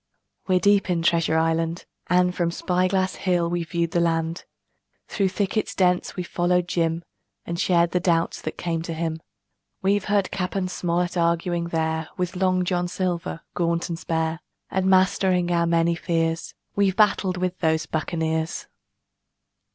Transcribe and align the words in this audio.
We're 0.47 0.59
deep 0.59 0.89
in 0.89 1.03
Treasure 1.03 1.37
Island, 1.37 1.85
and 2.07 2.33
From 2.33 2.49
Spy 2.49 2.87
Glass 2.87 3.13
Hill 3.17 3.47
we've 3.51 3.69
viewed 3.69 3.91
the 3.91 3.99
land; 3.99 4.45
Through 5.07 5.29
thickets 5.29 5.75
dense 5.75 6.15
we've 6.15 6.25
followed 6.25 6.67
Jim 6.67 7.03
And 7.45 7.59
shared 7.59 7.91
the 7.91 7.99
doubts 7.99 8.41
that 8.41 8.57
came 8.57 8.81
to 8.81 8.95
him. 8.95 9.21
We've 9.83 10.05
heard 10.05 10.31
Cap. 10.31 10.55
Smollett 10.71 11.17
arguing 11.17 11.65
there 11.65 12.09
With 12.17 12.35
Long 12.35 12.65
John 12.65 12.87
Silver, 12.87 13.41
gaunt 13.53 13.89
and 13.89 13.99
spare, 13.99 14.39
And 14.71 14.87
mastering 14.87 15.51
our 15.51 15.67
many 15.67 15.93
fears 15.93 16.55
We've 16.75 16.95
battled 16.95 17.37
with 17.37 17.59
those 17.59 17.85
buccaneers. 17.85 18.65